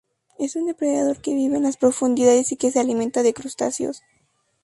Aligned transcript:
Es 0.39 0.55
un 0.55 0.65
depredador 0.65 1.21
que 1.21 1.35
vive 1.35 1.57
en 1.57 1.61
las 1.61 1.77
profundidades 1.77 2.51
y 2.51 2.55
que 2.57 2.71
se 2.71 2.79
alimenta 2.79 3.21
de 3.21 3.35
crustáceos. 3.35 4.01